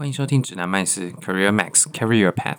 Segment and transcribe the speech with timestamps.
[0.00, 2.56] 欢迎收听指南麦斯 Career Max Carry Your Path。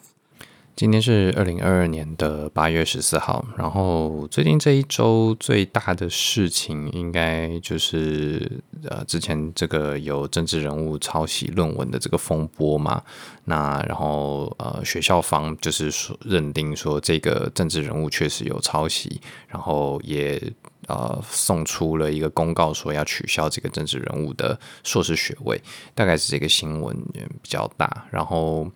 [0.76, 13.02] 今天是二零二二年的八月十四号，然后最近这一周最大的事情，应该就是呃，之前这个有政治人物抄袭论文的这个风波嘛。
[13.46, 20.40] 那然后呃，学校方就是说认定说这个政治人物确实有抄袭，然后也。
[20.88, 25.62] 呃，送出了一个公告，说要取消这个政治人物的硕士学位，
[25.94, 26.96] 大概是这个新闻
[27.42, 28.08] 比较大。
[28.10, 28.70] 然后，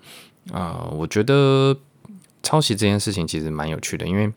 [0.52, 1.76] 呃，我觉得
[2.44, 4.32] 抄袭这件事情其实蛮有趣的，因为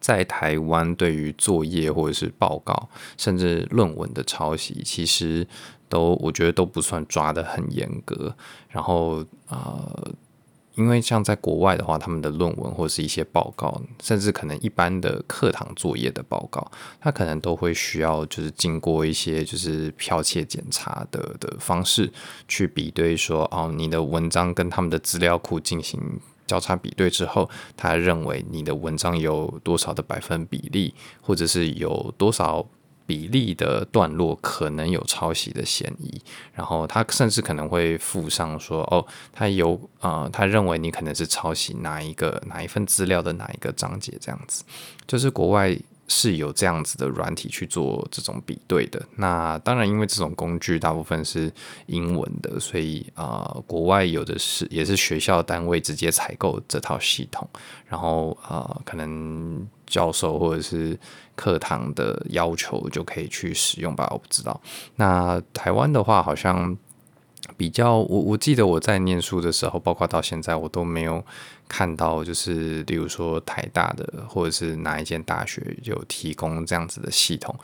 [0.00, 5.46] 在台湾，对于作业或者是报告，甚至论文的抄袭，其实
[5.88, 8.36] 都我觉得都不算抓得很严格。
[8.68, 10.14] 然后，呃。
[10.76, 22.12] 因为像在国外的话，他们的论文或者是一些报告，甚至可能一般的课堂作业的报告，它可能都会需要就是经过一些就是剽窃检查的的方式
[22.46, 26.00] 去比对说，说哦，你的文章跟他们的资料库进行
[26.46, 32.66] 交叉比对之后，他认为你的文章有多少的百分比例，或者是有多少。
[33.06, 36.20] 比例的段落可能有抄袭的嫌疑，
[36.52, 44.64] 然后他甚至可能会附上说：“哦，他有呃，他认为你可能是抄袭哪一个哪一份资料的哪一个章节，这样子，
[45.06, 45.76] 就是国外。”
[46.08, 49.02] 是有这样子的软体去做这种比对的。
[49.16, 51.52] 那当然，因为这种工具大部分是
[51.86, 57.48] 英文的，所以啊、国外有的是也是学校单位直接采购这套系统，
[57.88, 60.96] 然后啊、可能教授或者是
[61.36, 64.60] 课堂的要求就可以去使用吧，我不知道。
[64.96, 66.76] 那台湾的话，好像。
[67.56, 71.24] 比较，我我记得我在念书的时候，包括到现在，我都没有
[71.68, 77.56] 看到，就是例如说台大的或者是哪一间大学有提供这样子的系统，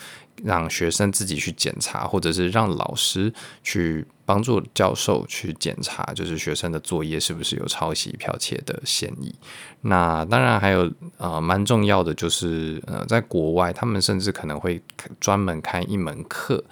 [0.44, 3.32] 让学生自己去检查，或者是让老师
[3.64, 9.34] 去帮助教授去检查，就是学生的作业是不是有抄袭剽窃的嫌疑。
[9.82, 14.80] 那当然还有呃蛮重要的就是呃在国外，他们甚至可能会
[15.20, 16.64] 专门开一门课。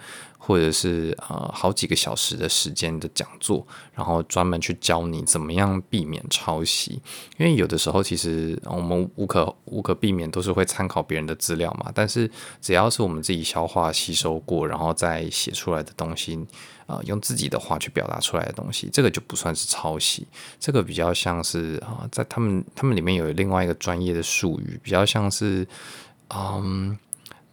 [0.43, 6.99] 或者是呃好几个小时的时间的讲座，然后专门去教你怎么样避免抄袭。
[7.37, 12.27] 因为有的时候其实我们无可无可避免都是会参考别人的资料嘛，但是
[12.59, 16.43] 只要是我们自己消化吸收过，然后再写出来的东西，
[16.91, 20.27] 呃，用自己的话去表达出来的东西，这个就不算是抄袭。
[20.59, 25.65] 这个比较像是啊、在他们他们里面有另外一个专业的术语，比较像是
[26.35, 26.97] 嗯。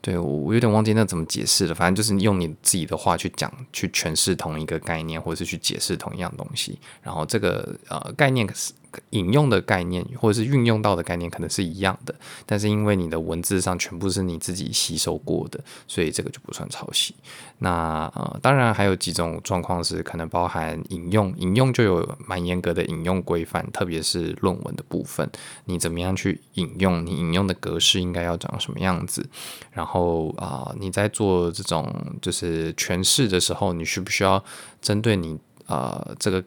[0.00, 1.74] 对，我我有点忘记那怎么解释了。
[1.74, 6.78] 反正就是用你自己的话去讲，去诠释同一个概念，或者是去解释同一样东西。
[7.02, 8.72] 然后这个呃概念是。
[9.10, 12.14] 引用的概念或者是运用到的概念可能是一样的，
[12.46, 17.14] 但是因为你的文字上全部是你自己吸收过的，所以这个就不算抄袭。
[17.58, 25.28] 那呃，当然还有几种状况是可能包含引用，引用就有蛮严格的引用规范，特别是论文的部分，
[25.64, 29.28] 你怎么样去引用，你引用的格式应该要长什么样子。
[29.72, 31.92] 然后啊、呃，你在做这种
[32.22, 34.44] 就是诠释的时候，你需不需要
[34.80, 35.36] 针对你？
[35.68, 36.42] 呃，这个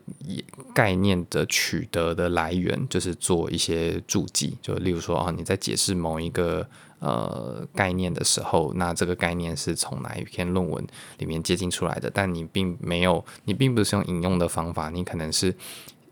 [0.73, 6.67] 概念的取得的来源，就是做一些注记，就例如说啊，你在解释某一个
[6.99, 10.85] 呃概念的时候，那这个概念是从哪一篇论文
[11.19, 15.55] 里面接近出来的，但你并没有，你并不是用引用的方法，你可能是。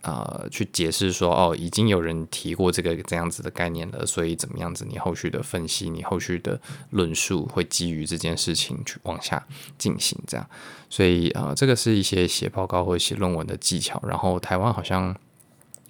[0.02, 4.86] 呃，去解释说哦，已经有人提过这个这样子的概念了，所以怎么样子？
[4.86, 6.60] 你后续的分析，你后续的
[6.92, 9.46] 论述会基于这件事情去往下
[9.78, 10.50] 进行，这样。
[10.90, 14.02] 所以呃，这个是一些写报告或写论文的技巧。
[14.08, 15.14] 然后台湾好像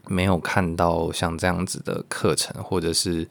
[0.07, 3.27] 没有看到像这样子的课程或者是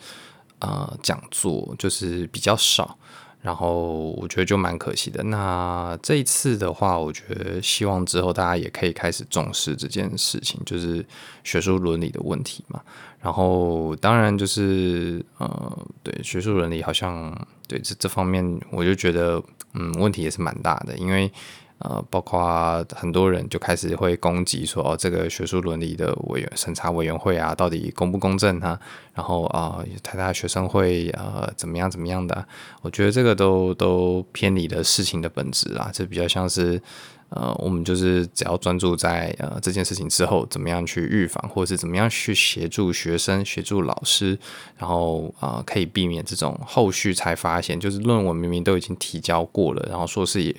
[0.60, 2.96] 呃讲座，就是比较少。
[3.40, 5.22] 然后我觉得就蛮可惜的。
[5.24, 11.04] 那这一次的话，我觉得希望之后大家也可以开始重视这件事情，就是
[11.44, 12.80] 学术伦理的问题嘛。
[13.20, 17.32] 然后当然就是呃，对学术伦理好像
[17.66, 19.42] 对这这方面，我就觉得
[19.74, 21.30] 嗯，问题也是蛮大的，因为。
[21.78, 28.78] 呃，包括很多人就开始会攻击说，哦，这个学术伦理的委员审查委员会啊，到底公不公正啊？
[29.14, 32.44] 然后啊，呃，台大学生会呃怎么样怎么样的？
[32.82, 36.82] 我觉得这个都都偏离了事情的本质啊，这比较像是
[37.28, 44.36] 呃，我们就是只要专注在呃这件事情之后，怎么样去预防，或者是怎么样去协助学生、协助老师，
[44.76, 50.52] 然后啊，可以避免这种后续才发现，就是论文明明都已经提交过了，然后硕士也。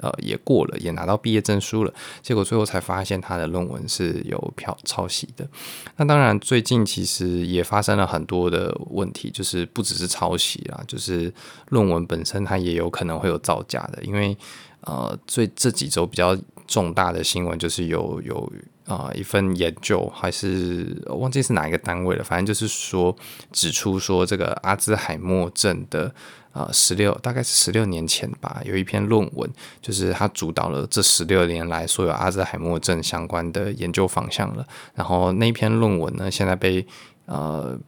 [0.00, 5.48] 呃，也过了，也拿到毕业证书了，结果最后才发现他的论文是有剽抄袭的。
[5.96, 11.32] 那当然，最近其实也发生了很多的问题，就是不只是抄袭啊，就是
[11.68, 14.02] 论文本身它也有可能会有造假的。
[14.02, 14.36] 因为
[14.80, 18.52] 呃，最这几周比较重大的新闻，就是有有
[18.86, 23.16] 啊、一份研究，还是忘记是哪一个单位了，反正就是说
[23.50, 26.14] 指出说这个阿兹海默症的
[26.52, 29.50] 啊十六大概是十六年前吧，有一篇论文，
[29.80, 34.66] 就是他主导了这十六年来所有阿兹海默症相关的研究方向了。
[34.94, 36.86] 然后那篇论文呢，现在被
[37.26, 37.78] 呃。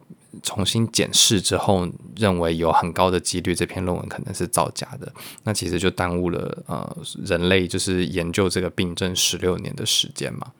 [0.43, 5.11] 重新检视之后，认为有很高的几率这篇论文可能是造假的，
[5.43, 10.51] 那其实就耽误了呃人类就是研究这个病症十六年的时间嘛。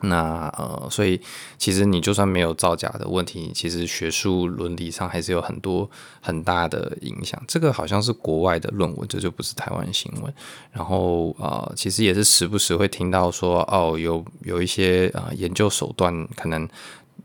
[0.00, 1.20] 那呃，所以
[1.58, 7.42] 其实你就算没有造假的问题，其实学术伦理上还是有很多很大的影响。
[7.48, 10.32] 这个好像是国外的论文，这就不是台湾新闻。
[10.70, 16.68] 然后呃，其实也是时不时会听到说，哦，有有一些呃研究手段可能。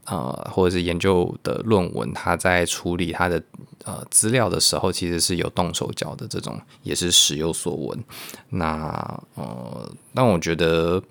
[0.05, 3.41] 呃，或者是研究的论文，他在处理他的
[3.85, 8.03] 呃资料的时候，其实是有动手脚的，这种也是时有所闻。
[8.49, 11.01] 那呃，但我觉得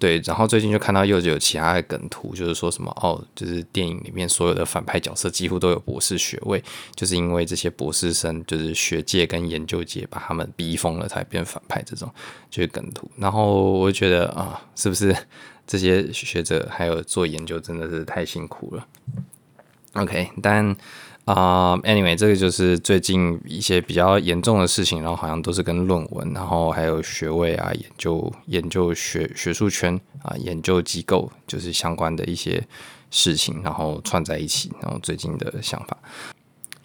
[0.00, 6.60] 对，然后最近就看到又有其他的梗图，就是说什么哦，就是电影里面所有的反派角色几乎都有博士学位，
[6.96, 12.12] 就是因为这些博士生就是学界跟研究界把他们逼疯了，才变反派这种
[12.50, 13.08] 就是梗图。
[13.16, 15.16] 然后我觉得啊、是不是？
[15.66, 18.86] 这些学者还有做研究真的是太辛苦了。
[19.94, 20.74] OK，但
[21.24, 32.66] 啊、，anyway，这个就是最近一些比较严重的事情，然后好像都是跟论文，然后还有学位啊、研究、研究学学术圈啊、研究机构，就是相关的一些
[33.10, 35.96] 事情，然后串在一起，然后最近的想法。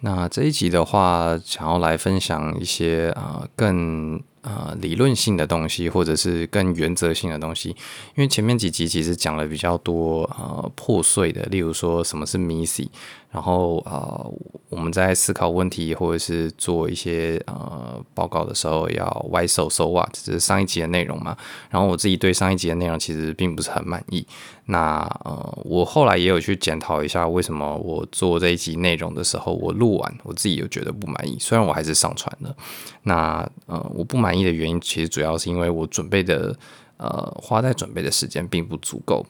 [0.02, 4.22] 那这一集的话，想要来分享一些啊、更。
[4.48, 7.72] 呃，理论性的东西，或者是更原则性的东西，
[8.16, 12.88] 因为前面几集其实讲了比较多呃破碎的，例如说什么是 MIS-C，
[13.38, 14.34] 然后呃
[14.68, 21.38] 我们在思考问题或者是做一些呃报告的时候要 Why so so what，这是上一集的内容嘛。
[21.70, 24.26] 然后我自己对上一集的内容其实并不是很满意。
[24.66, 32.56] 那呃我后来也有去检讨一下，为什么我做这一集内容的时候，我录完我自己又觉得不满意，虽然我还是上传了。
[33.04, 34.44] 那呃我不满意。
[34.44, 36.58] 的原因其实主要是因为我准备的
[36.98, 39.26] 呃花在准备的时间并不足够，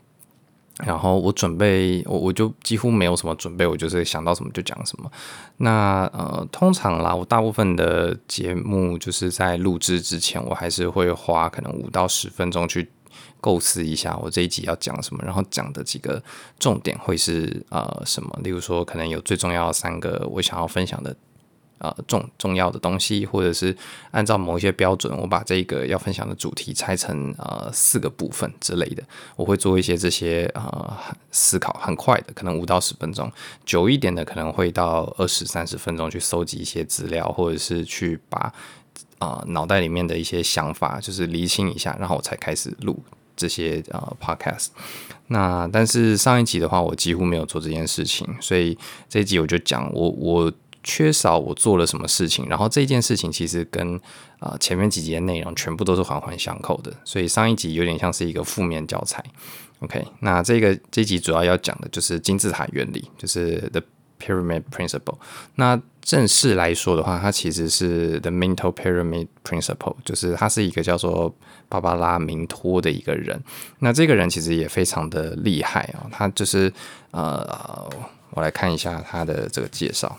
[0.86, 5.12] 然后我准备我我就几乎没有什么准备，我就是想到什么就讲什么。
[5.58, 12.88] 那呃通常啦，我大部分的节目就是在录制之前，我还是会花可能五到十分钟去
[13.42, 16.22] 构思一下我这一集要讲什么，然后讲的几个
[16.60, 21.16] 重点会是呃什么，例如说可能有最重要的三个我想要分享的。
[21.80, 23.76] 呃，重重要的东西，或者是
[24.10, 29.04] 按照某一些标准，我把这个要分享的主题拆成呃四个部分之类的，
[29.36, 30.98] 我会做一些这些呃
[31.32, 33.32] 思考，很快的，可能五到十分钟，
[33.64, 38.52] 久一点的可能会到二十三十分钟去搜集一些资料，或者是去把
[39.20, 43.00] 呃脑袋里面的一些想法就是厘清一下，然后我才开始录
[43.36, 44.70] 这些呃 podcast。
[45.28, 48.76] 那但是上一集的话，我几乎没有做这件事情，所以
[49.08, 50.52] 这一集我就讲我我。
[50.88, 54.00] 缺少我做了什么事情，然后这件事情其实跟
[54.39, 59.22] 啊、前面几集的内容全部都是环环相扣的，所以上一集有点像是一个负面教材。
[59.80, 63.81] OK，那这个这集主要要讲的就是金字塔原理，就是 The
[64.24, 65.18] Pyramid Principle。
[65.56, 71.36] 那正式来说的话，它其实是 The Mental Pyramid Principle，就是他是一个叫做
[71.68, 73.44] 芭芭拉明托的一个人。
[73.80, 76.71] 那这个人其实也非常的厉害啊、哦，他就是
[77.12, 77.90] 呃，
[78.30, 80.16] 我来看一下他的这个介绍。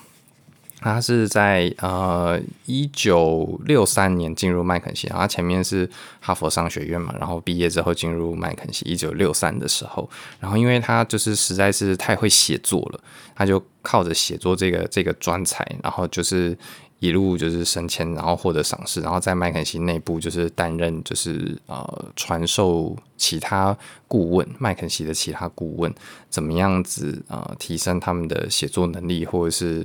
[0.80, 5.88] 他是在呃一九六三年进入麦肯锡，然后前面是
[6.20, 10.08] 哈佛商学院嘛，然后毕业之后进入麦肯锡，一九六三的时候，
[10.38, 13.00] 然后因为他就是实在是太会写作了，
[13.34, 16.56] 他就靠着写作这个这个专才，然后就是
[17.00, 25.92] 一路就是升迁，然后获得赏识，然后在麦肯锡内部就是担任就是呃传授其他顾问，麦肯锡的其他顾问
[26.30, 29.84] 怎么样子呃提升他们的写作能力，或者是。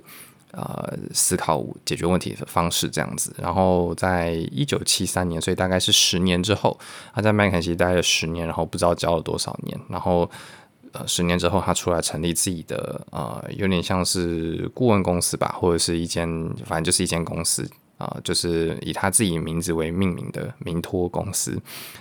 [0.54, 6.80] 呃，思考解决问题的方式这样子，然后在一九七三年，所以大概是十年之后，
[7.14, 10.30] 他在麦肯锡待了十年，然后不知道教了多少年，然后
[10.92, 16.28] 呃，十年之后他出来成立自己的呃，有点像是顾问公司吧，或者是一间，
[16.66, 17.68] 反正就是一间公司。
[17.98, 21.58] 啊、就是以他自己名字为命名的明托公司。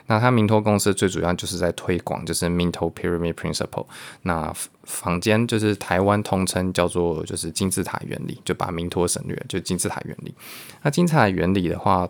[0.06, 3.86] 那他明托公司最主要就是在推广，就是 Mental Pyramid Principle。
[4.22, 10.34] 那坊间就是台湾通称叫做就是金字塔原理，就把明托省略，就金字塔原理。
[10.82, 12.08] 那金字塔原理的话，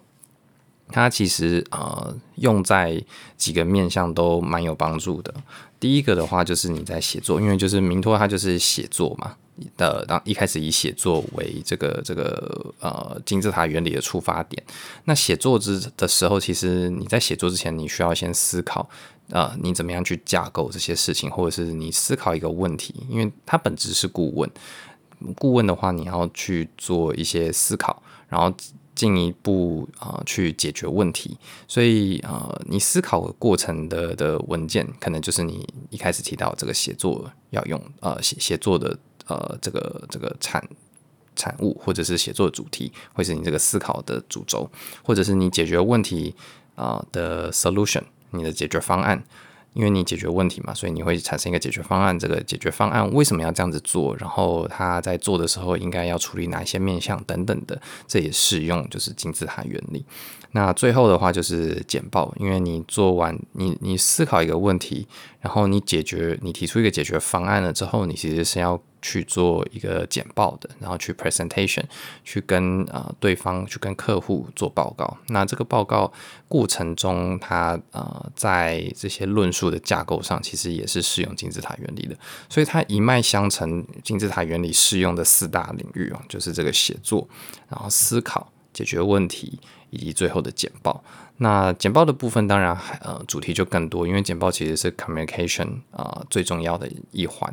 [0.88, 3.02] 它其实呃用在
[3.36, 5.34] 几个面向都蛮有帮助的。
[5.78, 9.36] 第一个的话就是你在写作，因为就是明托它就是写作嘛
[9.76, 14.62] 的，当一开始以写作为这个这个呃金字塔原理的出发点。
[15.04, 18.88] 那写作之的时候，其实你在写作之前，你需要先思考，
[19.30, 24.50] 呃，你怎么样去架构这些事情，或者是你思考一个问题，因为它本质是顾问。
[25.36, 28.54] 顾问的话，你要去做一些思考，然后。
[28.94, 40.62] 进一步啊、呃，去解决问题，所以啊、呃，你思考过程的的文件，可能就是你一开始提到这个写作要用呃写写作的呃这个这个产
[41.36, 44.70] 产物，或者是写作主题，会是你这个思考的主轴，
[45.02, 46.34] 或者是你解决问题
[46.74, 49.24] 啊、的 solution，你的解决方案。
[49.74, 52.18] 因为你解决问题嘛，所以你会产生一个解决方案。
[52.18, 54.14] 这个解决方案为什么要这样子做？
[54.18, 60.04] 然后他在做的时候应该要处理哪一些面向等等的，这也适用就是金字塔原理。
[60.50, 65.08] 那最后的话就是简报，因为你做完你你思考一个问题，
[65.40, 71.82] 然后你解决你提出一个解决方案了之后，你其实是要去做一个简报的，然后去 presentation，
[72.24, 75.18] 去跟呃对方去跟客户做报告。
[75.26, 76.10] 那这个报告
[76.48, 82.16] 过程中，它呃在这些论述的架构上，其实也是适用金字塔原理的。
[82.48, 87.28] 所以它一脉相承，金字塔原理适用的四大领域哦，就是这个写作，
[87.68, 88.50] 然后思考。
[88.72, 91.04] 解决问题以及最后的简报。
[91.42, 97.52] 那简报的部分当然呃主题就更多，因为简报其实是 communication 啊、最重要的一环。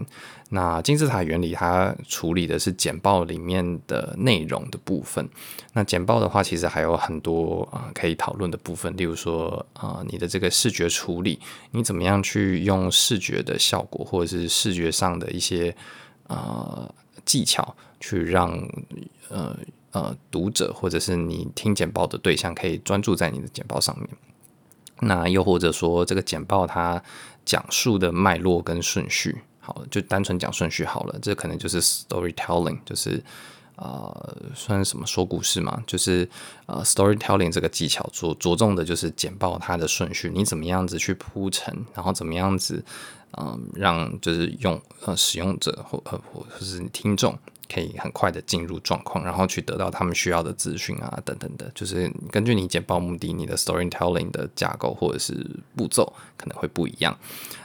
[0.51, 5.27] 那金字塔原理它处理的是简报里面的内容的部分。
[5.74, 11.39] 那简报的话，其实还有很多啊、可以讨论的部分，例如说啊、你的这个视觉处理，
[11.72, 15.75] 你怎么样去用视觉的效果或者是视觉上的一些
[16.27, 16.88] 啊、
[17.25, 18.51] 技巧去让
[19.29, 19.58] 呃。
[19.91, 24.08] 呃，读者或者是你听简报的对象可以专注在你的简报上面。
[25.01, 27.01] 那又或者说，这个简报它
[27.46, 31.17] 讲述的脉络跟顺序，好，就单纯讲顺序好了。
[31.22, 33.24] 这可能就是 storytelling，就是
[33.77, 35.81] 呃，算什么说故事嘛？
[35.88, 36.29] 就是
[36.65, 42.84] 呃，storytelling 这个技巧着着重的就是简报它的顺序，你怎么样子去铺陈，然后怎么样子
[43.38, 47.38] 嗯、让就是用呃使用者或呃或者是听众。
[47.72, 55.34] 可以很快的进入状况，然后去得到他们需要的资讯啊，等等的，就是根据你简报目的，你的 storytelling 的架构或者是
[55.76, 57.18] 步骤可能会不一样。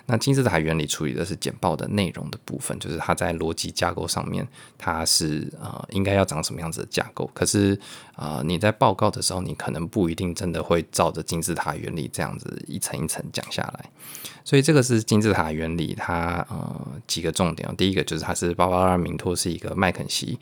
[0.07, 4.47] 那金字塔原理处理的是简报的内容的部分，就是它在逻辑架构上面，
[4.77, 7.31] 它是呃应该要长什么样子的架构。
[7.33, 7.79] 可是
[8.17, 13.91] 啊、你在报告的时候，你可能不一定真的会照着金字塔原理这样子一层一层讲下来。
[14.45, 17.75] 所以这个是金字塔原理，它呃几个重点。
[17.77, 20.39] 第一个就是它是巴巴拉·明托是一个麦肯锡。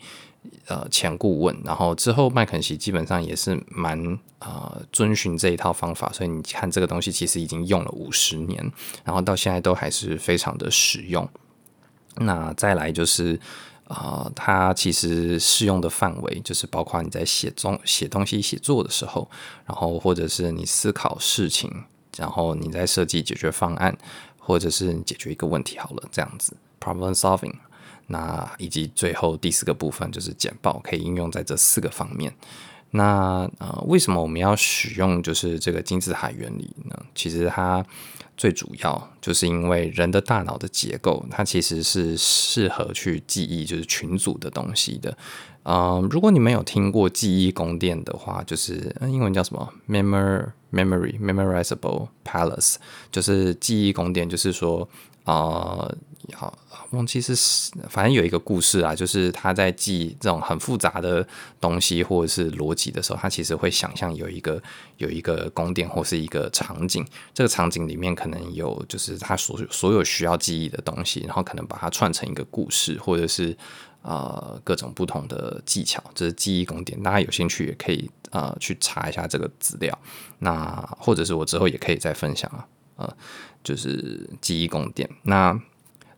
[0.67, 8.71] 呃，前顾问，然后之后麦肯锡基本上也是蛮呃遵循这一套方法，所以你看这个东西其实已经用了五十年，
[9.03, 11.27] 然后到现在都还是非常的实用。
[12.17, 13.39] 那再来就是
[13.85, 19.29] 啊、呃，它其实适用的范围就是包括你在写中写东西写作的时候，
[19.65, 21.83] 然后或者是你思考事情，
[22.17, 23.97] 然后你在设计解决方案，
[24.37, 27.55] 或者是你解决一个问题好了，这样子 problem solving。
[28.07, 32.33] 那以及最后第四个部分就是简报，可以应用在这四个方面。
[32.91, 36.95] 那呃，为什么我们要使用就是这个金字塔原理呢？
[37.15, 37.83] 其实它
[38.37, 45.17] 最主要就是因为人的大脑的结构，它其实是适合去记忆就是群组的东西的。
[45.63, 52.75] 嗯、如果你没有听过记忆宫殿的话，就是英文叫什么？Memory, Memory Memorizable Palace，
[53.11, 54.87] 就是记忆宫殿，就是说。
[55.23, 55.89] 啊、
[56.33, 56.57] 好，
[56.91, 57.33] 忘记是，
[57.89, 61.25] 反正有一个故事啊，就是他在记这种很复杂的
[61.61, 64.61] 东西或者是逻辑的时候，他其实会想象有一个
[64.97, 73.55] 有一个宫殿或是一个场景，这个场景里面可能有就是他所所有需要记忆的东西，然后可能把它串成一个故事，或者是
[74.01, 77.01] 呃各种不同的技巧，这是记忆宫殿。
[77.01, 79.97] 大家有兴趣也可以呃去查一下这个资料，
[80.39, 83.17] 那或者是我之后也可以再分享啊，呃。
[83.63, 85.59] 就是记忆宫殿，那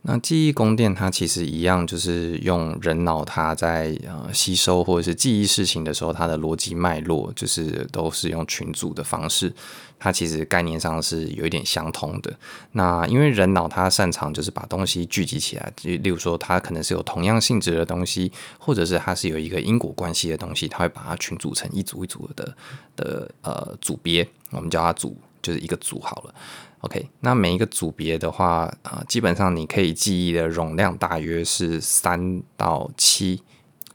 [0.08, 9.52] 那记忆宫殿它其实一样，就是用人脑它在呃吸收或者是记忆事情的时候，它的逻辑脉络就是都是用群组的方式，
[9.98, 12.32] 它其实概念上是有一点相通的。
[12.74, 22.56] 那因为人脑它擅长就是把东西聚集起来，就例如说它可能是有同样性质的东西，或者是它是有一个因果关系的东西，它会把它群组成一组一组的
[22.96, 26.36] 的呃组别，我们叫它组，就是一个组好了。
[26.82, 33.42] OK，那每一个组别的话，啊、基本上你可以记忆的容量大约是三到七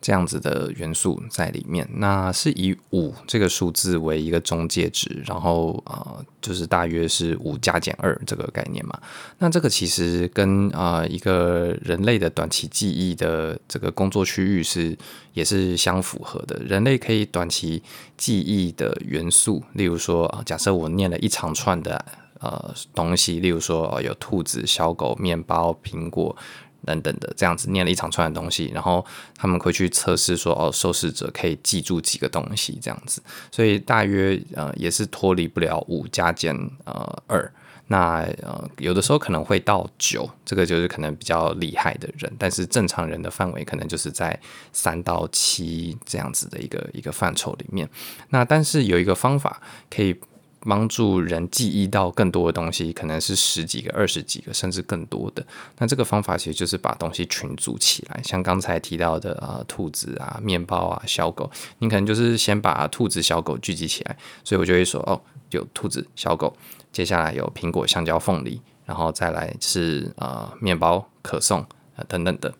[0.01, 8.99] 这样子的元素在里面，那是以五这个数字为一个中介值，然后呃，就是大约是五加减二这个概念嘛。
[9.39, 14.97] 那这个其实跟啊、一个人类的短期记忆的这个工作区域是
[15.35, 16.59] 也是相符合的。
[16.65, 17.83] 人类可以短期
[18.17, 22.03] 记忆的元素，例如说啊，假设我念了一长串的
[22.41, 26.37] 呃东西，例如说、呃、有兔子、小狗、面包、苹果。
[26.83, 29.05] 等等的这样子念了一长串的东西，然后
[29.37, 37.53] 他们会去测试说，哦，受试者可以记住几个东西这样子，所以大约呃也是脱离不了五加减呃二，
[37.89, 44.41] 那呃有的时候可能会到九，这个就是可能比较厉害的人，但是正常人的范围可能就是在
[44.73, 47.87] 三到七这样子的一个一个范畴里面，
[48.31, 50.19] 那但是有一个方法可以。
[50.61, 55.45] 帮助人记忆到更多的东西，可能是十几个、二十几个，甚至更多的。
[55.79, 66.55] 那这个方法其实就是把东西群组起来，像刚才提到的啊，兔子啊、面包啊、小狗，你可能就是先把兔子、小狗聚集起来，所以我就会说哦，有兔子、小狗，
[66.93, 71.61] 接下来有苹果、香蕉、凤梨，然后再来是啊，面包、可颂
[71.97, 72.53] 啊等等的。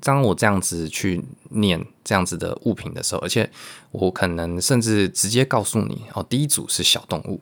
[0.00, 3.50] 当我这样子去念这样子的物品的时候，而且
[3.90, 7.40] 我可能甚至直接告诉你哦，第一组是小动物，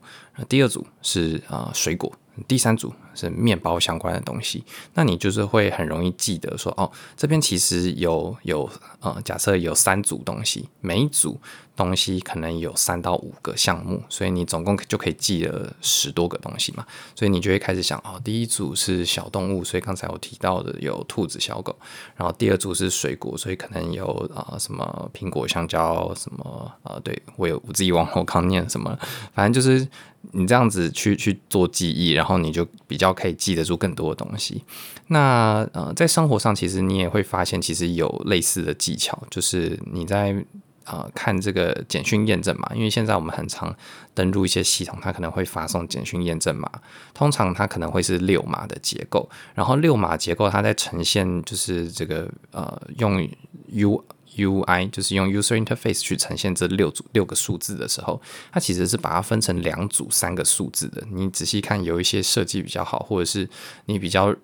[0.49, 2.13] 第二组是啊水果，
[2.47, 8.71] 第三组是面包相关的东西，那你就是会很容易记得说哦，这边其实有有
[9.01, 11.41] 呃，假设有三组东西，每一组。
[11.79, 16.85] 东西可能有三到五个项目，所以你总共就可以记了十多个东西嘛。
[17.15, 21.79] 所以你就会开始想，哦，第一组是小动物，所以刚才我提到的有兔子、小狗。
[22.17, 28.99] 然后第二组是水果，所以可能有啊、什么苹果、香蕉什么啊、对，我有我自己忘了我刚念什么，
[29.33, 29.87] 反正就是
[30.33, 34.65] 你这样子去去做记忆，然后你就比较可以记得住更多的东西。
[35.09, 40.45] 那呃，在生活上其实你也会发现，其实有类似的技巧，就是你在。
[40.85, 43.77] 啊、呃，看这个简讯验证码，因为现在我们很常
[44.15, 46.67] 登录一些系统，它可能会发送简讯验证码，
[47.13, 53.23] 通常它可能会是六码的结构，然后六码结构它在呈现就是这个呃用
[53.67, 54.03] U
[54.37, 58.21] U I 就是用 User Interface 去呈现这六组六个数字的时候，
[58.53, 61.03] 它其实是把它分成两组三个数字的。
[61.11, 63.49] 你仔细看，有一些设计比较好，或者是
[63.87, 64.35] 你比较。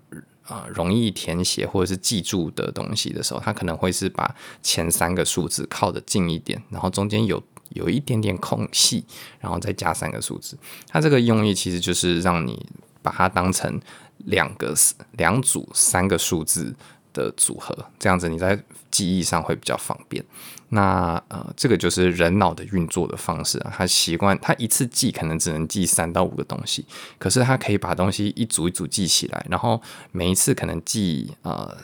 [0.47, 9.07] 啊、呃，容易填写或者是记住的东西的时候，它可能会是把前三个数字靠得近一点，然后中间有有一点点空隙，
[9.41, 10.55] 然后再加三个数字。
[10.87, 12.67] 它这个用意其实就是让你
[13.01, 13.81] 把它当成
[14.27, 14.75] 两个
[15.13, 16.75] 两组三个数字
[17.15, 20.23] 的组合，这样子你在记忆上会比较方便。
[20.71, 23.73] 那呃，这个就是人脑的运作的方式啊。
[23.75, 26.85] 他习惯他一次记可能只能记三到五个东西，
[27.17, 31.77] 可是他可以把东西一组一组记起来，然后每一次可能记呃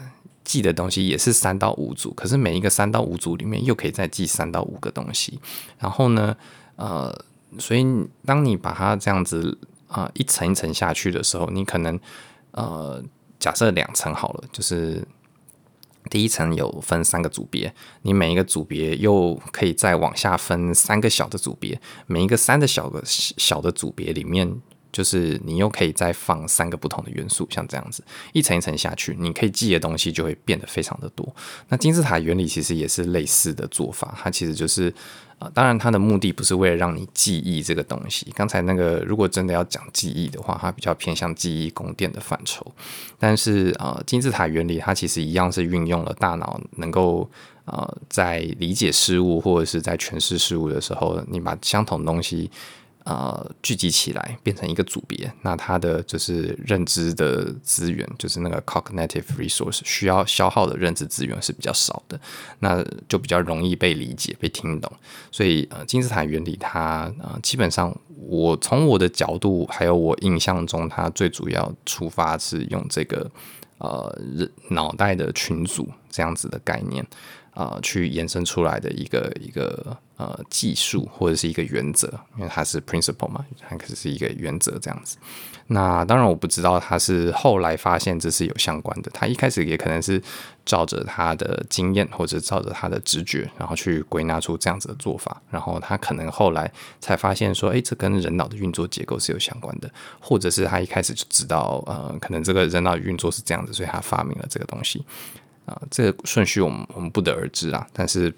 [0.43, 5.39] 记的东西也是三到五组，可是每一个三到五组里面又可以再记三到五个东西。
[5.79, 6.37] 然后呢，
[6.75, 7.25] 呃，
[7.59, 7.87] 所以
[8.27, 11.99] 当你把它这样子啊、一层一层下去的时候，你可能
[12.51, 13.01] 呃
[13.39, 15.07] 假设两层好了，就是。
[16.09, 24.51] 第一层有分三个组别，你每一个组别又可以再往下分三个小的组别，每一个三的小的小的组别里面，
[24.91, 31.37] 就是你又可以再放三个不同的元素，像这样子一层一层下去，你可以记的东西就会变得非常的多。
[31.69, 34.93] 那金字塔原理其实也是类似的做法，它其实就是。
[35.41, 38.31] 啊，当然，它的目的不是为了让你记忆这个东西。
[38.37, 42.65] 刚才那个，如果真的要讲记忆的话，它比较偏向记忆宫殿的范畴。
[43.19, 47.27] 但是啊，金字塔原理它其实一样是运用了大脑能够
[47.65, 52.51] 呃，在理解事物或者是在诠释事物的时候，你把相同东西。
[53.11, 62.21] 呃，聚集起来变成一个组别，那它的就是认知的资源，就是那个 cognitive resource 需要消耗的认知资源是比较少的，
[62.61, 64.89] 那就比较容易被理解、被听懂。
[65.33, 67.93] 所以，呃，金字塔原理它呃，基本上
[68.29, 73.29] 我从我的角度还有我印象中，它最主要出发是用这个
[73.79, 74.17] 呃
[74.69, 77.05] 脑袋的群组这样子的概念。
[77.55, 85.17] 呃，去延伸出来的一个一个呃技术或者是一个原则，因为它是 principle 嘛，它可是一个原则这样子。
[85.73, 90.21] 那当然我不知道他是后来发现这是有相关的，他一开始也可能是
[90.65, 95.41] 照着他的经验或者照着他的直觉，然后去归纳出这样子的做法。
[95.49, 99.89] 然后他可能后来才发现说，诶，这跟人脑的运作结构是有相关的，
[100.21, 105.05] 或者是他一开始就知道，呃，可能这个人脑运作是这样子，所以他发明了这个东西。
[105.71, 108.35] 啊，这个顺序我们我们不得而知啊，但是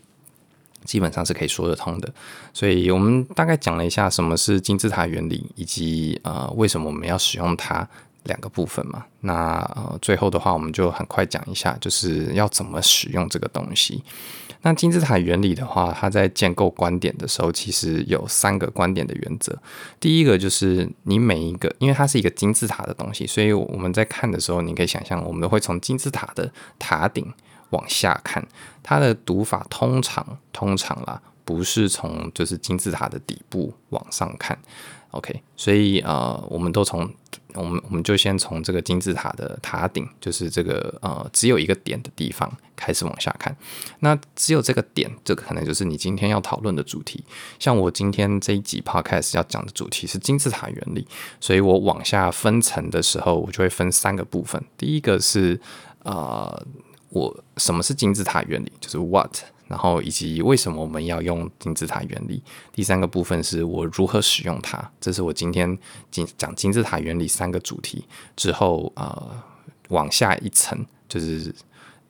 [0.84, 2.12] 基本上是可以说得通的。
[2.52, 7.88] 所以我们大概讲了一下什么是金字塔原理，以及呃为什么我们要使用它
[8.24, 9.04] 两个部分嘛。
[9.20, 14.02] 那呃，最后的话，我们就很快讲一下，就是要怎么使用这个东西。
[14.64, 19.58] 那金字塔原理的话，它在建构观点的时候，其实有三个观点的原则。
[19.98, 27.32] 第一个就是你每一个，因为它是一个金字塔的东西，所以我们在看的时候，你可以想象，我们会从金字塔的塔顶
[27.70, 28.46] 往下看。
[28.84, 34.56] 它的读法通常通常啦，不是从就是金字塔的底部往上看。
[35.12, 37.08] OK，所以呃，我们都从。
[37.54, 43.54] 我们我们就先从这个金字塔的塔顶，就是这个呃只有一个点的地方开始往下看。
[43.98, 47.22] 那只有这个点，这个可能就是你今天要讨论的主题。
[47.58, 51.06] 像我今天这一集 Podcast 要讲的主题是金字塔原理，
[51.40, 54.64] 所以我往下分层的时候，我就会分三个部分。
[54.78, 55.60] 第一个是
[56.04, 56.66] 呃，
[57.10, 59.40] 我什么是金字塔原理，就是 What。
[59.72, 62.42] 然后以及为什么我们要用金字塔原理？
[62.74, 64.92] 第三个部分是我如何使用它。
[65.00, 65.78] 这是我今天
[66.10, 68.04] 讲讲金字塔原理三个主题
[68.36, 69.42] 之后，呃，
[69.88, 71.54] 往下一层就是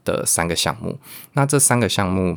[0.05, 0.98] 的三个项目。
[1.35, 2.37] 那这三个项目，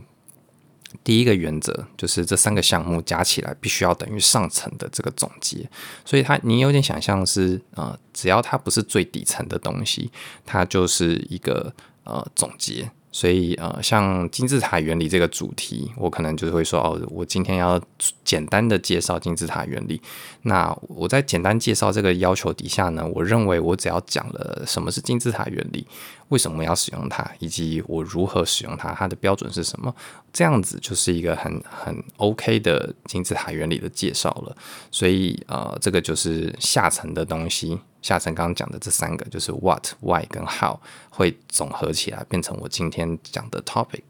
[1.03, 5.67] 第一个原则就是这三个项目加起来必须要等于上层的这个总结。
[6.05, 10.11] 所以它你有点想象是，呃，只要它不是最底层的东西，
[10.45, 12.91] 它就是一个呃总结。
[13.15, 17.81] 所以呃，像金字塔原理这个主题，我可能就是会说哦，我今天要
[18.25, 20.01] 简单的介绍金字塔原理。
[20.41, 25.87] 那我在简单介绍这个要求底下呢，我认为我只要讲了什么是金字塔原理，
[26.29, 29.93] 为什么要使用它，以及我如何使用它，它的标准是什么，
[30.33, 34.55] 这样子就是一个很很 OK 的金字塔原理的介绍了。
[34.91, 37.79] 所以呃，这个就是下层的东西。
[38.01, 44.03] 下层刚刚讲的这三个就是 what、why 跟 how 会总合起来变成我今天讲的 topic。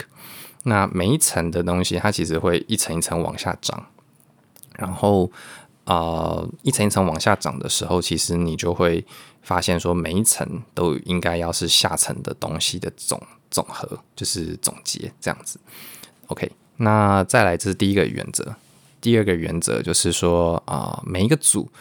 [0.63, 3.86] 那每一层的东西它其实会一层一层往下涨，
[4.75, 5.32] 然后
[5.86, 9.06] 呃一层一层往下涨的时候，其实你就会
[9.45, 15.58] 发现说每一层都应该要是下层的东西的总总和，就是总结这样子。
[16.27, 18.55] OK，那再来这是第一个原则，
[18.99, 21.71] 第二个原则就是说啊、每一个组。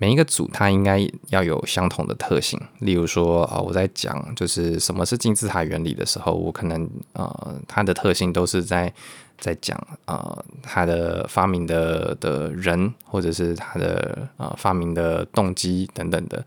[0.00, 8.90] 每一个组它应该要有相同的特性，例如说啊，我在讲就是什么是金字塔原理的时候，我可能呃它的特性都是在
[9.38, 16.42] 在讲呃它的发明的的人或者是它的呃发明的动机等等的。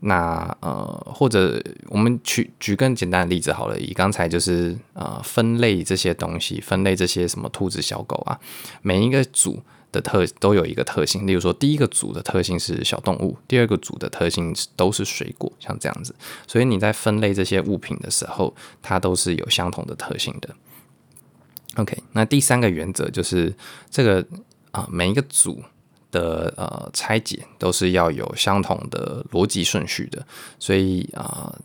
[0.00, 8.40] 那呃或者我们举举更简单的例子好了，以刚才就是呃分类这些东西，分类这些什么兔子小狗啊，
[8.82, 9.62] 每一个组。
[9.90, 16.14] 的特都有一个特性，例如说，第一个组的特性是小动物，第二个组的特性都是水果，像这样子。
[16.46, 20.54] 所以你在分类这些物品的时候，它都是有相同的特性的。
[21.76, 23.54] OK，那第三个原则就是
[23.90, 24.24] 这个
[24.70, 25.62] 啊、每一个组
[26.10, 30.26] 的呃拆解都是要有相同的逻辑顺序的。
[30.58, 31.58] 所以啊。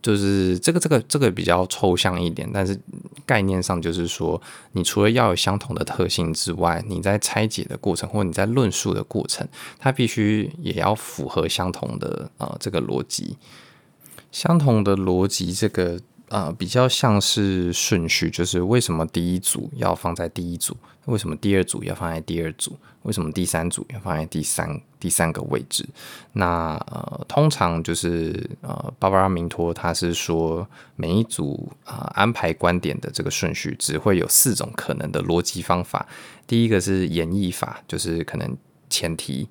[0.00, 2.78] 就是这个这个这个比较抽象一点，但是
[3.26, 4.40] 概念上就是说，
[4.72, 9.46] 你除了要有相同的特性之外，你在拆解的过程或你在论述的过程，
[9.78, 13.36] 它必须也要符合相同的啊这个逻辑，
[14.30, 16.00] 相同的逻辑这个。
[16.28, 20.76] 呃，比较像是顺序，就是为什么第一组要放在第一组？
[21.06, 22.76] 为什么第二组要放在第二组？
[23.02, 25.88] 为什么第三组要放在第三第三个位置？
[26.32, 36.06] 那呃，通常就是呃，芭芭拉明托他是说，每一组啊、安排观点的这个顺序只会有四种可能的逻辑方法。
[36.46, 38.56] 第一个是演绎法，就是可能
[38.90, 39.48] 前提。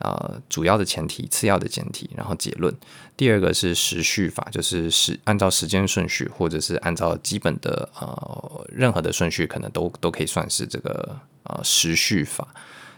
[0.00, 2.74] 呃，主要的前提、次要的前提，然后结论。
[3.16, 12.48] 第二个是时序法，就是时按照时间顺序，或者是按照基本的呃任何的顺序，可能都都可以算是这个呃时序法。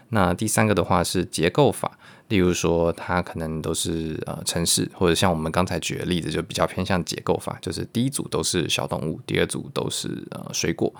[0.09, 1.97] 那第三个的话是结构法，
[2.29, 10.93] 例如说它可能都是呃城市，或者像我们刚才举的例子，就比较偏向结构法，就是第一组都是小动物，第二组都是呃水果。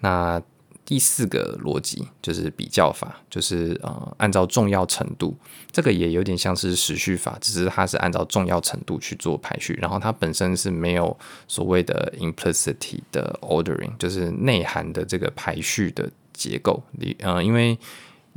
[0.00, 0.42] 那
[0.86, 5.36] 第四个逻辑就是比较法，就是呃按照重要程度，
[5.70, 11.14] 这个也有点像是时序法，只是它是按照重要程度去做排序，然后它本身是没有
[11.46, 16.82] 所谓的 implicit 的 ordering，就是内涵的这个排序的结构。
[16.92, 17.78] 你呃因为。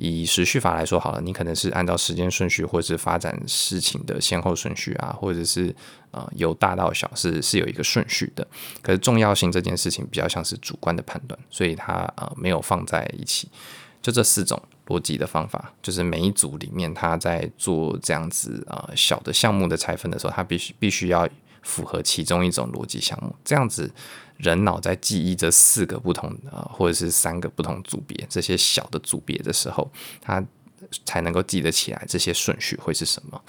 [0.01, 5.75] 以时序法来说好了，你可能是按照时间顺序，或者是发展事情的先后顺序啊，或者是
[6.11, 8.47] 呃由大到小是是有一个顺序的。
[8.81, 13.49] 可是重要性这件事情比较像是主观的判断，所以它呃没有放在一起。
[14.01, 14.57] 就这四种
[14.87, 21.27] 逻辑的方法，就是每一组里面他在做这样子呃小的项目的拆分的时候，他必须必须要
[21.63, 23.91] 符合其中一种逻辑项目，这样子。
[24.39, 30.43] 人脑在记忆这四个不同啊，或者是三个不同组别这些小的组别的时候，它
[31.05, 33.41] 才能够记得起来这些顺序会是什么。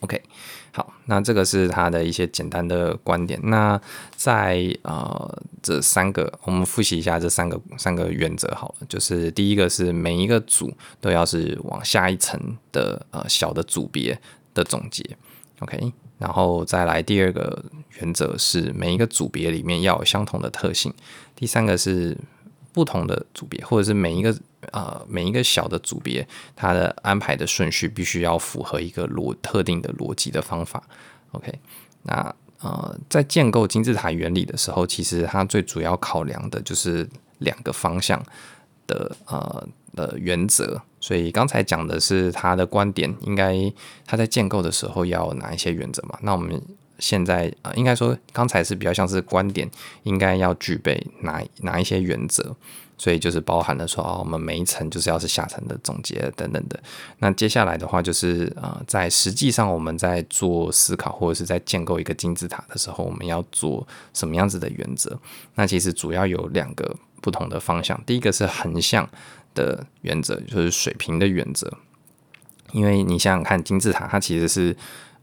[0.00, 0.22] OK，
[0.70, 3.40] 好，那这个是他的一些简单的观点。
[3.44, 3.80] 那
[4.14, 8.86] 在呃这三个，我们复习一下这三个三个原则好了。
[8.86, 12.38] 就是第一个是每一个组都要是往下一层
[12.70, 14.20] 的呃小的组别
[14.52, 15.16] 的总结
[15.60, 15.94] ，OK。
[16.24, 17.64] 然后再来第二个
[17.98, 20.92] 原则是每一个组别里面要有相同的特性。
[21.36, 22.16] 第三个是
[22.72, 24.34] 不同的组别，或者是每一个。
[24.72, 30.82] 呃，每一个小的组别，它的安排的顺序必须要符合一个逻特定的逻辑的方法。
[31.32, 31.52] OK，
[32.04, 37.06] 那呃，在建构金字塔原理的时候，其实它最主要考量的就是
[37.40, 38.24] 两个方向
[38.86, 40.80] 的呃的原则。
[41.00, 43.54] 所以刚才讲的是他的观点，应该
[44.06, 46.18] 他在建构的时候要哪一些原则嘛？
[46.22, 46.62] 那我们
[46.98, 49.70] 现在呃，应该说刚才是比较像是观点，
[50.04, 52.56] 应该要具备哪哪一些原则？
[52.96, 56.80] 所以就是包含了说啊，我们每一层就是要是下层的总结等等的。
[57.18, 65.18] 那接下来的话就是呃，在实际上我们在做思考或者是在建构一个金字塔的时候，我们要做什么样子的原则？
[65.56, 67.98] 那其实主要有两个不同的方向。
[68.04, 69.08] 第一个是横向
[69.54, 71.72] 的原则，就是水平的原则。
[72.72, 74.76] 因为你想想看，金字塔它其实是。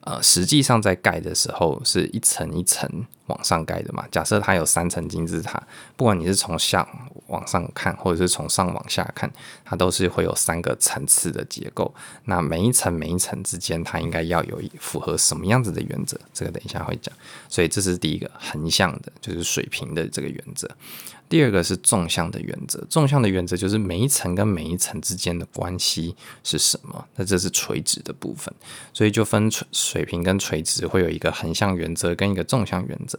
[0.04, 4.06] 呃，实际上在盖的时候是一层一层往上盖的嘛。
[4.12, 5.62] 假设它有三层金字塔，
[5.96, 6.88] 不管你是从下
[7.28, 9.32] 往上看，或者是从上往下看，
[9.66, 11.94] 它都是会有三个层次的结构。
[12.26, 16.20] 那每一层每一层之间，它应该要有符合什么样子的原则？
[16.34, 17.16] 这个等一下会讲。
[17.48, 20.70] 所以这是第一个横向的，就是水平的这个原则。
[21.30, 26.14] 第二个是纵向的原则，纵向的原则就是每一层跟每一层之间的关系
[26.44, 27.08] 是什么？
[27.16, 28.54] 那这是垂直的部分，
[28.92, 33.18] 所以就分水平跟垂直，会有一个横向原则跟一个纵向原则。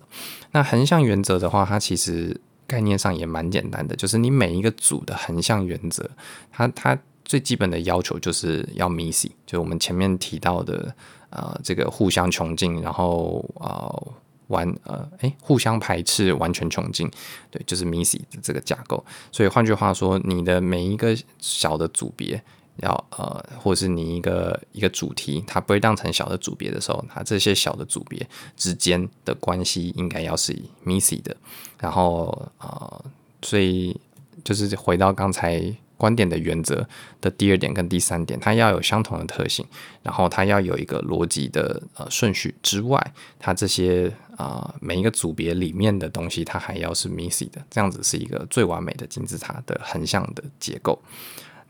[0.52, 6.10] 那横向原则的话，它其实概念上也蛮简单的，就是你每一个组的横向原则，
[6.50, 10.94] 它它最基本的要求就是要 MISI，就我们前面提到的
[11.30, 14.12] 呃这个互相穷尽，然后呃。
[14.48, 17.10] 完呃，诶，互相排斥，完全穷尽，
[17.50, 19.02] 对，就是 MISI 的这个架构。
[19.30, 22.42] 所以换句话说，你的每一个小的组别
[22.76, 31.36] 要呃，或是你一个一个主题，它不会当成小的组别的时候，它这些小的组别之间的关系应该要是 MISI 的。
[31.78, 33.04] 然后呃，
[33.42, 34.00] 所以
[34.44, 35.74] 就是回到刚才。
[35.98, 36.84] 观点的原则
[37.20, 39.64] 的第二点跟第三点，它要有相同的特性，
[40.02, 51.00] 然后它要有一个逻辑的呃顺序之外，它这些啊、每一个组别里面的东西，它还要是 MISI 的，这样子是一个最完美的金字塔的横向的结构。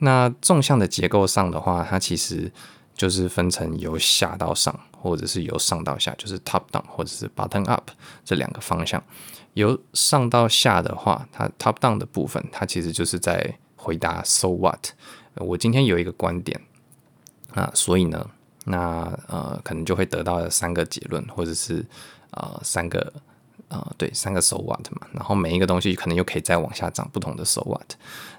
[0.05, 2.51] 那纵向的结构上的话，它其实
[2.95, 7.89] 就是分成由下到上，或者是由上到下，就是 top down 或者是 bottom up
[8.25, 9.03] 这两个方向。
[9.55, 14.89] 由上到下的话，它 top down 的部分，它其实就是在回答 So what？
[15.37, 16.61] 我今天有一个观点
[17.55, 18.29] 啊，所以呢，
[18.65, 21.85] 那呃，可能就会得到三个结论，或者是
[22.33, 23.13] 呃三个
[23.73, 27.95] 呃对三个 So what 嘛，然后每一个东西可能又可以再往下长不同的 So what。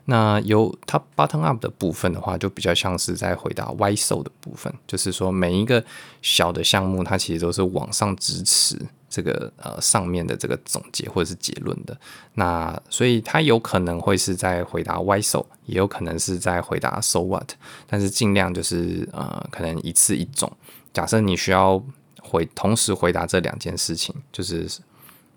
[0.06, 5.84] 那由它 bottom up 的部分的话，就比较像是在回答 Why so 的部分，就是说每一个
[6.22, 8.80] 小的项目，它其实都是往上支持。
[9.10, 11.96] 这个呃上面的这个总结或者是结论的，
[12.34, 17.52] 那所以它有可能会是在回答 why so，也有可能是在回答 so what，
[17.86, 20.52] 但是尽量就是呃可能一次一种。
[20.92, 21.80] 假设你需要
[22.24, 24.68] 回同时回答这两件事情，就是。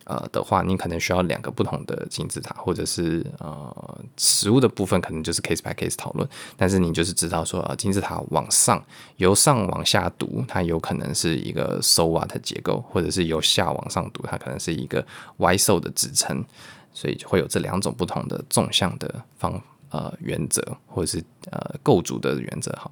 [0.07, 6.29] 呃的话，你可能需要两个不同的金字塔，或者是呃实物的部分，可能就是 case by case 讨论。
[6.57, 8.83] 但是你就是知道说，呃，金字塔往上
[9.16, 16.45] 由上往下读，它有可能是一个 so what 的结构，或者是由下往上读，它可能是一个 why so 的支撑。
[16.92, 22.75] 所以就会有这两种不同的纵向的方呃原则，或者是呃构筑的原则。
[22.81, 22.90] 好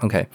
[0.00, 0.26] ，OK。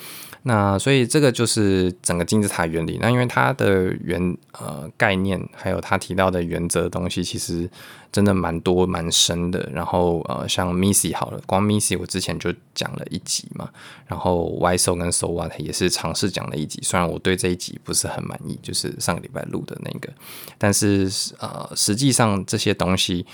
[0.44, 2.98] 那所以这个就是整个金字塔原理。
[3.02, 7.70] 那因为它的原呃概念，还有他提到的原则东西，其实
[8.10, 9.70] 真的蛮多蛮深的。
[9.74, 13.70] 然后呃，像 MISI 好了，光 MISI 我之前就讲了一集嘛。
[14.08, 20.10] 然后 Yso 跟 So What 也是尝试讲了一集，虽然我对这一集不是很满意，就是上个礼拜录的那个。
[20.58, 23.26] 但是呃，实际上这些东西。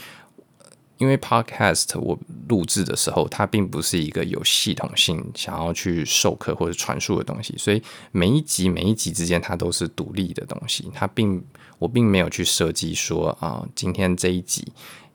[0.97, 7.81] 因为 Podcast 我录制的时候，它并不是一个有系统性想要去授课或者传输的东西，所以
[8.11, 10.89] 每一集每一集之间它都是独立的东西。
[10.93, 11.43] 它并
[11.79, 14.65] 我并没有去设计说啊、今天这一集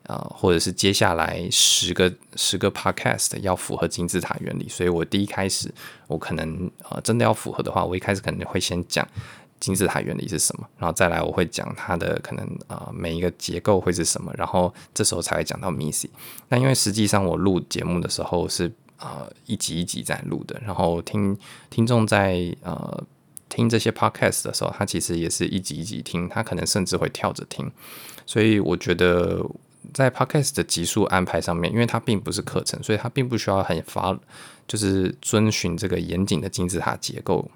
[0.07, 4.67] 啊、或者是接下来十个十个 Podcast 要符合金字塔原理。
[4.69, 5.73] 所以我第一开始
[6.07, 9.07] 我可能呃真的要符合的话，我一开始可能会先讲。
[9.61, 10.67] 金字塔原理是什么？
[10.77, 16.09] 然后再来我会讲它的可能啊、每一个结构会是什么，然后这时候才会讲到 MISI。
[16.49, 21.37] 那因为实际上我录节目的时候是啊、一集一集在录的，然后听
[21.69, 23.03] 听众在呃
[23.49, 27.71] 听这些 podcast 的时候，他其实也是一集一集听，他可能甚至会跳着听。
[28.25, 29.43] 所以我觉得
[29.93, 34.17] 在 podcast 的集数安排上面，因为它并不是课程，所以它并不需要很发，
[34.67, 37.49] 就是遵循这个严谨的金字塔结构。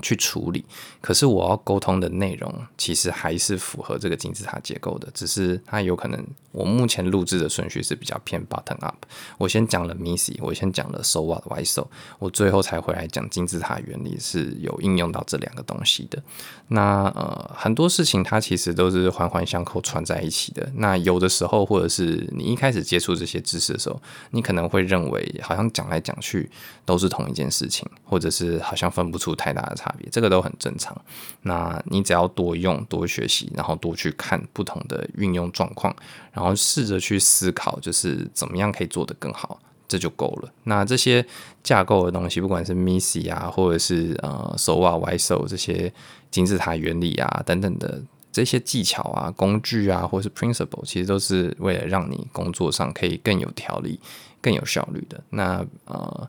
[0.00, 0.64] 去处理，
[1.00, 8.96] 可是我要沟通的内容其实还是符合这个金字塔结构的，只是它有可能我目前录制的顺序是比较偏 button up。
[9.38, 16.22] 我先讲了 missy，我先讲了 So What Why So，我最后才回来讲金字塔原理是有应用到这两个东西的。
[16.68, 20.70] 那呃很多事情它其实都是环环相扣串在一起的。
[20.74, 26.50] 那有的时候或者是你一开始接触这些知识的时候，你可能会认为好像讲来讲去
[26.84, 29.89] 都是同一件事情，或者是好像分不出太大的差。
[30.10, 30.96] 这个都很正常。
[31.42, 35.94] 那你只要多用、多学习，然后多去看不同的运用状况，
[36.32, 40.52] 然后试着去思考，就是怎么样可以做得更好，这就够了。
[40.64, 41.24] 那这些
[41.62, 45.92] 架构的东西，不管是 MISY 啊，或者是呃 So What Why So 这些
[46.30, 53.98] 金字塔原理啊等等的这些技巧啊、工具啊，或者是 Principle，其实都是为了让你工作上可以更有条理、
[54.40, 55.22] 更有效率的。
[55.30, 56.28] 那呃。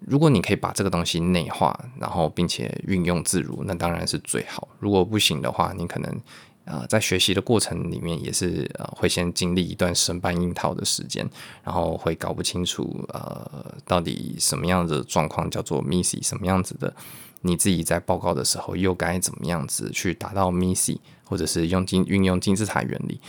[0.00, 4.66] 如果你可以把这个东西内化，然后并且运用自如，那当然是最好。
[4.78, 6.20] 如果不行的话，你可能
[6.64, 11.28] 呃在学习的过程里面也是呃会先经历一段生搬硬套的时间，
[11.62, 16.94] 然后会搞不清楚呃到底什么样的状况叫做 missy，什么样子的
[17.42, 23.20] 你自己在报告的时候又该怎么样子去达到 missy，或者是用金运用金字塔原理。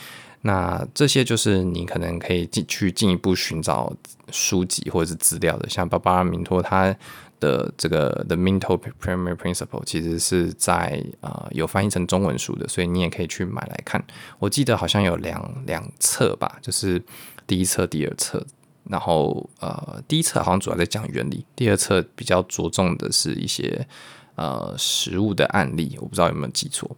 [0.42, 3.94] 那这些就是你可能可以进去进一步寻找
[4.32, 6.96] 书籍或者是资料的，像巴巴拉明托他
[7.40, 14.04] 的这个 The Minto Primary Principle 其实是在呃有翻译成中文书的，所以你也可以去买来看。
[14.40, 17.04] 我记得好像有两两册吧，就是
[17.46, 18.46] 第一册、第二册，
[18.86, 23.88] 然后呃第一册好像主要在讲原理，第二册比较着重的是一些
[24.36, 26.96] 呃实物的案例，我不知道有没有记错。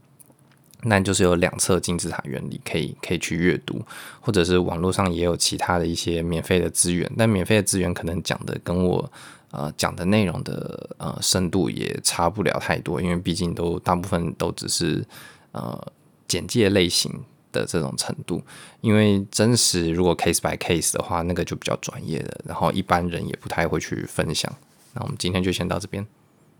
[0.85, 3.81] 那就是有两侧金字塔原理可以可以去阅读，
[4.19, 9.11] 或者是网络上也有其他的一些免费的资源，但免费的资源可能讲的跟我
[9.51, 15.03] 呃讲的内容的呃深度也差不了太多，因为毕竟都大部分都只是
[15.51, 15.91] 呃
[16.27, 17.11] 简介类型
[17.51, 18.41] 的这种程度，
[18.81, 24.51] 因为真实如果 case by case 的话，那个就比较专业的，然后一般人也不太会去分享。
[24.93, 26.05] 那我们今天就先到这边。